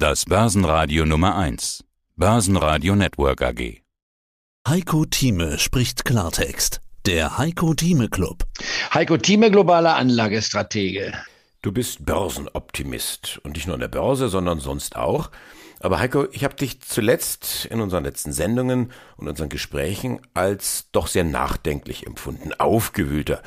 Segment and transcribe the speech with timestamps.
[0.00, 1.82] Das Börsenradio Nummer 1.
[2.14, 3.82] Börsenradio Network AG.
[4.68, 6.80] Heiko Thieme spricht Klartext.
[7.04, 8.44] Der Heiko Thieme Club.
[8.94, 11.14] Heiko Thieme, globaler Anlagestratege.
[11.62, 15.32] Du bist Börsenoptimist und nicht nur an der Börse, sondern sonst auch.
[15.80, 21.08] Aber Heiko, ich habe dich zuletzt in unseren letzten Sendungen und unseren Gesprächen als doch
[21.08, 23.42] sehr nachdenklich empfunden, aufgewühlter,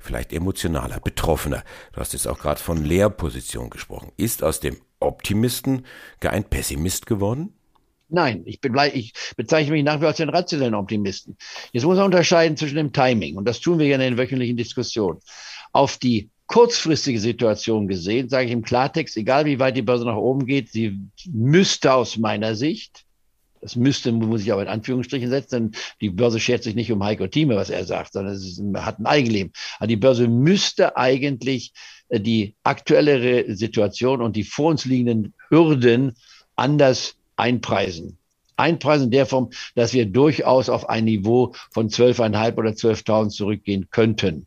[0.00, 1.62] vielleicht emotionaler, betroffener.
[1.92, 4.10] Du hast jetzt auch gerade von Leerposition gesprochen.
[4.16, 5.86] Ist aus dem Optimisten
[6.30, 7.54] ein Pessimist geworden?
[8.08, 11.36] Nein, ich, bin, ich bezeichne mich nach wie vor als den rationellen Optimisten.
[11.72, 14.56] Jetzt muss man unterscheiden zwischen dem Timing, und das tun wir ja in den wöchentlichen
[14.56, 15.18] Diskussionen.
[15.72, 20.16] Auf die kurzfristige Situation gesehen, sage ich im Klartext, egal wie weit die Börse nach
[20.16, 20.98] oben geht, sie
[21.32, 23.06] müsste aus meiner Sicht,
[23.62, 27.02] das müsste, muss ich aber in Anführungsstrichen setzen, denn die Börse schert sich nicht um
[27.02, 29.52] Heiko Thieme, was er sagt, sondern es ist, hat ein Eigenleben.
[29.78, 31.72] Aber die Börse müsste eigentlich
[32.08, 36.16] äh, die aktuelle Situation und die vor uns liegenden Hürden
[36.56, 38.18] anders einpreisen
[38.56, 43.88] einpreisen in der Form, dass wir durchaus auf ein Niveau von 12.500 oder 12.000 zurückgehen
[43.90, 44.46] könnten.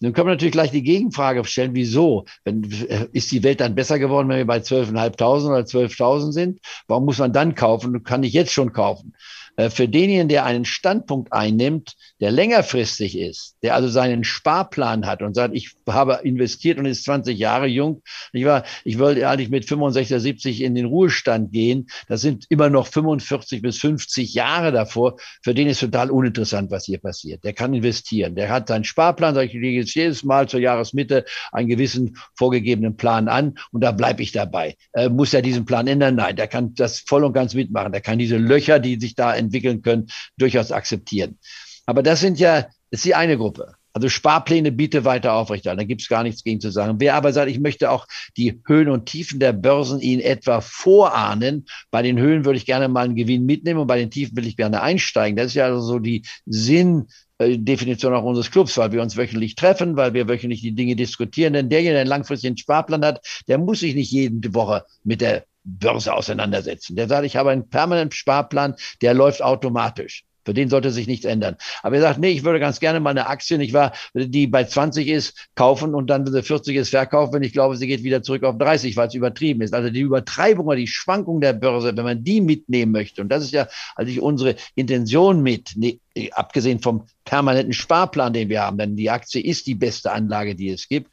[0.00, 2.24] Nun können wir natürlich gleich die Gegenfrage stellen, wieso?
[2.44, 6.60] Wenn, äh, ist die Welt dann besser geworden, wenn wir bei 12.500 oder 12.000 sind?
[6.86, 8.04] Warum muss man dann kaufen?
[8.04, 9.14] Kann ich jetzt schon kaufen?
[9.58, 15.20] Äh, für denjenigen, der einen Standpunkt einnimmt, der längerfristig ist, der also seinen Sparplan hat
[15.20, 19.50] und sagt, ich habe investiert und ist 20 Jahre jung, ich war, ich wollte eigentlich
[19.50, 24.70] mit 65, 70 in den Ruhestand gehen, das sind immer noch 45 bis 50 Jahre
[24.70, 27.42] davor, für den ist total uninteressant, was hier passiert.
[27.42, 31.68] Der kann investieren, der hat seinen Sparplan, ich lege jetzt jedes Mal zur Jahresmitte einen
[31.68, 34.76] gewissen vorgegebenen Plan an und da bleibe ich dabei.
[34.92, 36.14] Äh, muss er diesen Plan ändern?
[36.14, 37.90] Nein, der kann das voll und ganz mitmachen.
[37.90, 41.38] Der kann diese Löcher, die sich da entwickeln können, durchaus akzeptieren.
[41.86, 43.74] Aber das sind ja, ist die eine Gruppe.
[43.98, 45.80] Also Sparpläne bitte weiter aufrechterhalten.
[45.80, 47.00] Da gibt es gar nichts gegen zu sagen.
[47.00, 51.66] Wer aber sagt, ich möchte auch die Höhen und Tiefen der Börsen Ihnen etwa vorahnen,
[51.90, 54.46] bei den Höhen würde ich gerne mal einen Gewinn mitnehmen und bei den Tiefen will
[54.46, 55.36] ich gerne einsteigen.
[55.36, 59.96] Das ist ja also so die Sinndefinition auch unseres Clubs, weil wir uns wöchentlich treffen,
[59.96, 61.54] weil wir wöchentlich die Dinge diskutieren.
[61.54, 65.44] Denn derjenige, der einen langfristigen Sparplan hat, der muss sich nicht jede Woche mit der
[65.68, 66.96] Börse auseinandersetzen.
[66.96, 70.24] Der sagt, ich habe einen permanenten Sparplan, der läuft automatisch.
[70.48, 71.56] Für den sollte sich nichts ändern.
[71.82, 74.64] Aber er sagt, nee, ich würde ganz gerne mal eine Aktie, nicht wahr, die bei
[74.64, 78.02] 20 ist, kaufen und dann, wenn sie 40 ist, verkaufen, wenn ich glaube, sie geht
[78.02, 79.74] wieder zurück auf 30, weil es übertrieben ist.
[79.74, 83.44] Also die Übertreibung oder die Schwankung der Börse, wenn man die mitnehmen möchte, und das
[83.44, 86.00] ist ja also unsere Intention mit, nee,
[86.32, 90.70] abgesehen vom permanenten Sparplan, den wir haben, denn die Aktie ist die beste Anlage, die
[90.70, 91.10] es gibt.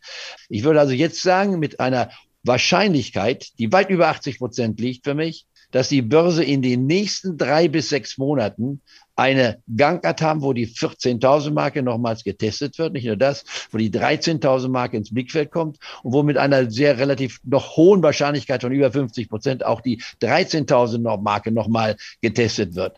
[0.47, 2.09] Ich würde also jetzt sagen, mit einer
[2.45, 7.37] Wahrscheinlichkeit, die weit über 80 Prozent liegt für mich, dass die Börse in den nächsten
[7.37, 8.81] drei bis sechs Monaten
[9.15, 12.93] eine Gangart haben, wo die 14.000 Marke nochmals getestet wird.
[12.93, 16.97] Nicht nur das, wo die 13.000 Marke ins Blickfeld kommt und wo mit einer sehr
[16.97, 22.97] relativ noch hohen Wahrscheinlichkeit von über 50 Prozent auch die 13.000 Marke nochmal getestet wird.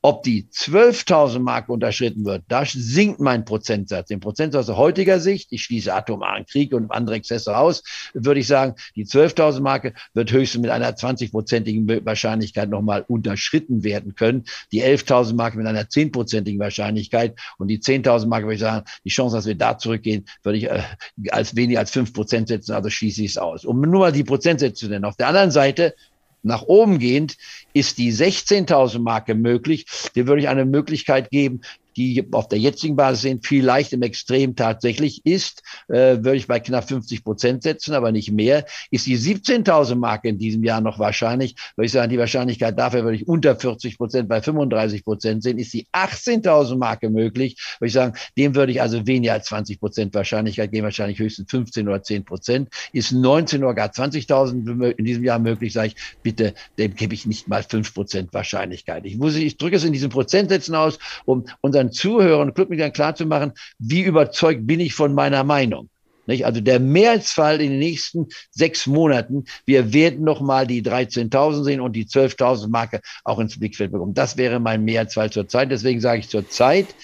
[0.00, 4.06] Ob die 12.000 Marke unterschritten wird, da sinkt mein Prozentsatz.
[4.06, 7.82] Den Prozentsatz aus heutiger Sicht, ich schließe atomaren Krieg und andere Exzesse aus,
[8.14, 14.14] würde ich sagen, die 12.000 Marke wird höchstens mit einer 20-prozentigen Wahrscheinlichkeit nochmal unterschritten werden
[14.14, 14.44] können.
[14.70, 19.10] Die 11.000 Marke mit einer 10-prozentigen Wahrscheinlichkeit und die 10.000 Marke würde ich sagen, die
[19.10, 20.82] Chance, dass wir da zurückgehen, würde ich äh,
[21.30, 23.64] als weniger als 5 Prozent setzen, also schließe ich es aus.
[23.64, 25.04] Um nur mal die Prozentsätze zu nennen.
[25.04, 25.94] Auf der anderen Seite
[26.42, 27.36] nach oben gehend
[27.72, 29.86] ist die 16.000 Marke möglich.
[30.14, 31.62] Hier würde ich eine Möglichkeit geben,
[31.98, 36.60] die auf der jetzigen Basis sehen, vielleicht im Extrem tatsächlich ist, äh, würde ich bei
[36.60, 38.64] knapp 50 Prozent setzen, aber nicht mehr.
[38.90, 43.02] Ist die 17.000 Marke in diesem Jahr noch wahrscheinlich, würde ich sagen, die Wahrscheinlichkeit dafür
[43.02, 45.58] würde ich unter 40 Prozent bei 35 Prozent sehen.
[45.58, 49.80] Ist die 18.000 Marke möglich, würde ich sagen, dem würde ich also weniger als 20
[49.80, 52.68] Prozent Wahrscheinlichkeit geben, wahrscheinlich höchstens 15 oder 10 Prozent.
[52.92, 57.26] Ist 19 oder gar 20.000 in diesem Jahr möglich, sage ich, bitte, dem gebe ich
[57.26, 59.04] nicht mal 5 Prozent Wahrscheinlichkeit.
[59.04, 63.52] Ich muss, ich drücke es in diesen Prozentsätzen aus, um unseren Zuhörern und Clubmitgliedern klarzumachen,
[63.78, 65.88] wie überzeugt bin ich von meiner Meinung.
[66.26, 66.44] Nicht?
[66.44, 71.94] Also der Mehrheitsfall in den nächsten sechs Monaten, wir werden nochmal die 13.000 sehen und
[71.94, 74.12] die 12.000 Marke auch ins Blickfeld bekommen.
[74.12, 75.70] Das wäre mein Mehrheitsfall zurzeit.
[75.70, 76.94] Deswegen sage ich zurzeit,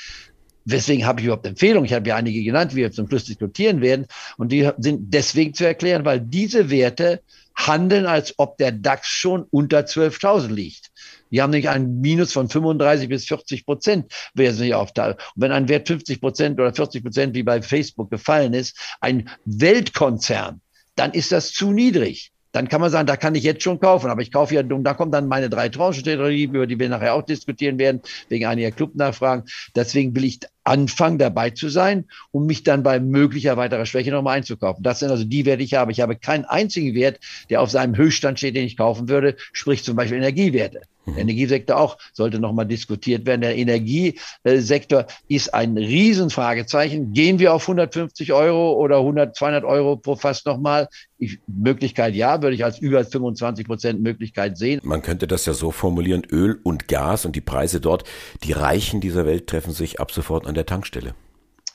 [0.67, 1.85] Weswegen habe ich überhaupt Empfehlungen?
[1.85, 4.07] Ich habe ja einige genannt, die wir zum Schluss diskutieren werden.
[4.39, 7.21] Und die sind deswegen zu erklären, weil diese Werte
[7.55, 10.91] handeln, als ob der DAX schon unter 12.000 liegt.
[11.31, 15.19] Die haben nicht ein Minus von 35 bis 40 Prozent wesentlich aufteilt.
[15.35, 19.29] Und wenn ein Wert 50 Prozent oder 40 Prozent wie bei Facebook gefallen ist, ein
[19.45, 20.61] Weltkonzern,
[20.97, 24.09] dann ist das zu niedrig dann kann man sagen, da kann ich jetzt schon kaufen,
[24.11, 27.15] aber ich kaufe ja, und da kommen dann meine drei Tranchen-Strategie, über die wir nachher
[27.15, 29.45] auch diskutieren werden, wegen einiger Clubnachfragen.
[29.75, 34.39] Deswegen will ich anfangen, dabei zu sein, um mich dann bei möglicher weiterer Schwäche nochmal
[34.39, 34.83] einzukaufen.
[34.83, 35.93] Das sind also die Werte, die ich habe.
[35.93, 37.21] Ich habe keinen einzigen Wert,
[37.51, 40.83] der auf seinem Höchststand steht, den ich kaufen würde, sprich zum Beispiel Energiewerte.
[41.07, 43.43] Der Energiesektor auch sollte nochmal diskutiert werden.
[43.43, 47.13] Der Energiesektor ist ein Riesenfragezeichen.
[47.13, 50.89] Gehen wir auf 150 Euro oder 100, 200 Euro pro Fass nochmal?
[51.19, 54.81] Ich, Möglichkeit ja, würde ich als über 25 Prozent Möglichkeit sehen.
[54.83, 58.05] Man könnte das ja so formulieren, Öl und Gas und die Preise dort,
[58.43, 61.15] die Reichen dieser Welt treffen sich ab sofort an der Tankstelle.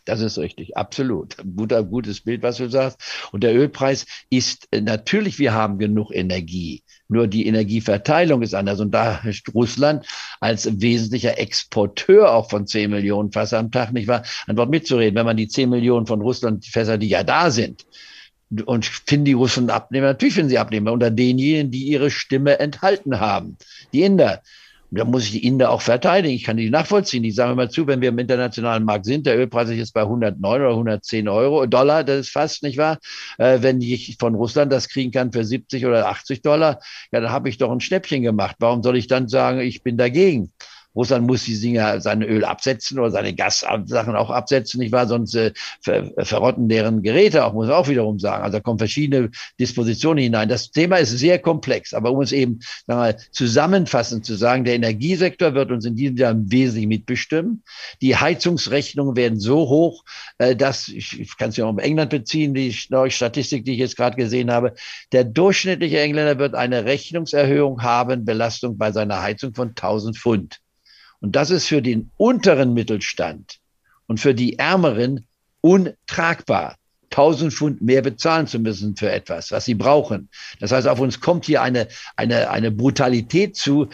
[0.06, 1.38] Das ist richtig, absolut.
[1.56, 3.00] Guter, gutes Bild, was du sagst.
[3.31, 6.81] Und der Ölpreis ist äh, natürlich, wir haben genug Energie.
[7.10, 8.80] Nur die Energieverteilung ist anders.
[8.80, 10.08] Und da ist Russland
[10.40, 15.16] als wesentlicher Exporteur auch von 10 Millionen Fässer am Tag, nicht wahr, ein Wort mitzureden.
[15.16, 17.86] Wenn man die 10 Millionen von Russland Fässer, die ja da sind,
[18.66, 20.08] und finden die Russen Abnehmer?
[20.08, 23.58] Natürlich finden sie Abnehmer unter denjenigen, die ihre Stimme enthalten haben.
[23.94, 24.42] Die Inder.
[24.91, 26.33] Da muss ich die Inder auch verteidigen.
[26.33, 27.21] Ich kann die nachvollziehen.
[27.21, 30.01] Die sagen immer zu, wenn wir im internationalen Markt sind, der Ölpreis ist jetzt bei
[30.01, 32.97] 109 oder 110 Euro, Dollar, das ist fast, nicht wahr?
[33.38, 36.80] Äh, wenn ich von Russland das kriegen kann für 70 oder 80 Dollar,
[37.12, 38.56] ja, dann habe ich doch ein Schnäppchen gemacht.
[38.59, 40.51] Warum soll ich dann sagen, ich bin dagegen?
[40.95, 45.07] Russland muss die Dinger, sein Öl absetzen oder seine Gassachen auch absetzen, nicht wahr?
[45.07, 48.44] Sonst äh, ver verrotten deren Geräte auch, muss man auch wiederum sagen.
[48.44, 50.50] Also da kommen verschiedene Dispositionen hinein.
[50.50, 54.75] Das Thema ist sehr komplex, aber um es eben sagen wir, zusammenfassend zu sagen, der
[54.75, 57.63] Energiesektor wird uns in diesem Jahr im Wesentlichen mitbestimmen.
[58.01, 60.03] Die Heizungsrechnungen werden so hoch,
[60.38, 63.74] äh, dass, ich, ich kann es ja auch um England beziehen, die neue Statistik, die
[63.74, 64.74] ich jetzt gerade gesehen habe,
[65.12, 70.59] der durchschnittliche Engländer wird eine Rechnungserhöhung haben, Belastung bei seiner Heizung von 1000 Pfund.
[71.21, 73.60] Und das ist für den unteren Mittelstand
[74.07, 75.25] und für die Ärmeren
[75.62, 76.75] untragbar.
[77.12, 80.30] 1000 Pfund mehr bezahlen zu müssen für etwas, was sie brauchen.
[80.60, 83.89] Das heißt, auf uns kommt hier eine, eine, eine Brutalität zu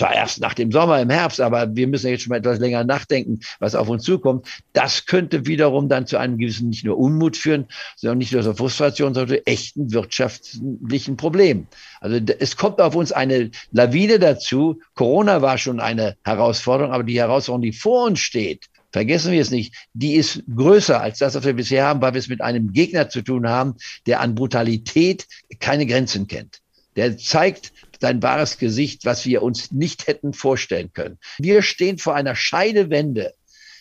[0.00, 2.84] zwar erst nach dem Sommer, im Herbst, aber wir müssen jetzt schon mal etwas länger
[2.84, 4.46] nachdenken, was auf uns zukommt.
[4.72, 7.66] Das könnte wiederum dann zu einem gewissen nicht nur Unmut führen,
[7.96, 11.68] sondern nicht nur zur Frustration, sondern zu echten wirtschaftlichen Problemen.
[12.00, 14.80] Also es kommt auf uns eine Lawine dazu.
[14.94, 19.50] Corona war schon eine Herausforderung, aber die Herausforderung, die vor uns steht, vergessen wir es
[19.50, 22.72] nicht, die ist größer als das, was wir bisher haben, weil wir es mit einem
[22.72, 23.74] Gegner zu tun haben,
[24.06, 25.26] der an Brutalität
[25.58, 26.60] keine Grenzen kennt.
[26.96, 31.18] Der zeigt, sein wahres Gesicht, was wir uns nicht hätten vorstellen können.
[31.38, 33.34] Wir stehen vor einer Scheidewende,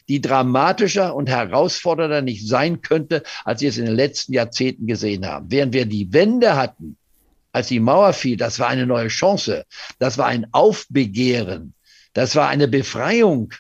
[0.07, 5.25] die dramatischer und herausfordernder nicht sein könnte, als wir es in den letzten Jahrzehnten gesehen
[5.25, 5.49] haben.
[5.49, 6.97] Während wir die Wende hatten,
[7.51, 9.65] als die Mauer fiel, das war eine neue Chance,
[9.99, 11.73] das war ein Aufbegehren,
[12.13, 13.53] das war eine Befreiung,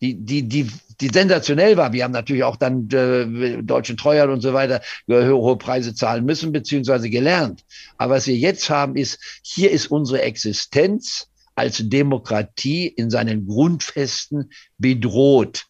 [0.00, 0.70] die, die, die
[1.00, 1.92] die sensationell war.
[1.92, 6.52] Wir haben natürlich auch dann äh, deutschen Treuern und so weiter hohe Preise zahlen müssen,
[6.52, 7.64] beziehungsweise gelernt.
[7.96, 14.50] Aber was wir jetzt haben, ist, hier ist unsere Existenz als Demokratie in seinen Grundfesten
[14.78, 15.66] bedroht.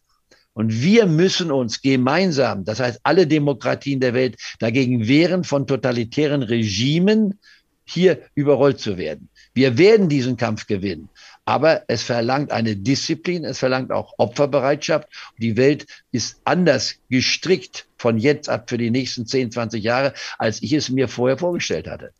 [0.53, 6.43] Und wir müssen uns gemeinsam, das heißt alle Demokratien der Welt, dagegen wehren, von totalitären
[6.43, 7.39] Regimen
[7.85, 9.29] hier überrollt zu werden.
[9.53, 11.09] Wir werden diesen Kampf gewinnen.
[11.51, 15.09] Aber es verlangt eine Disziplin, es verlangt auch Opferbereitschaft.
[15.37, 20.63] Die Welt ist anders gestrickt von jetzt ab für die nächsten 10, 20 Jahre, als
[20.63, 22.13] ich es mir vorher vorgestellt hatte.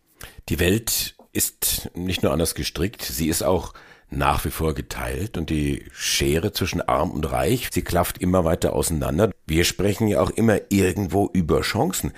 [0.50, 3.74] Die Welt ist nicht nur anders gestrickt, sie ist auch
[4.12, 8.74] nach wie vor geteilt und die Schere zwischen arm und reich, sie klafft immer weiter
[8.74, 9.31] auseinander.
[9.48, 12.12] Wir sprechen ja auch immer irgendwo über Chancen.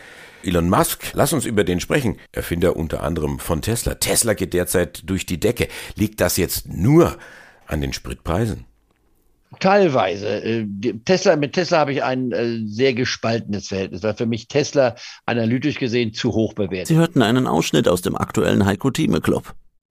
[0.43, 2.17] Elon Musk, lass uns über den sprechen.
[2.31, 3.95] Erfinder unter anderem von Tesla.
[3.95, 5.67] Tesla geht derzeit durch die Decke.
[5.95, 7.17] Liegt das jetzt nur
[7.67, 8.65] an den Spritpreisen?
[9.59, 10.43] Teilweise.
[10.43, 10.65] Äh,
[11.05, 14.95] Tesla, mit Tesla habe ich ein äh, sehr gespaltenes Verhältnis, weil für mich Tesla
[15.25, 16.87] analytisch gesehen zu hoch bewertet.
[16.87, 19.53] Sie hörten einen Ausschnitt aus dem aktuellen Heiko Thieme Club.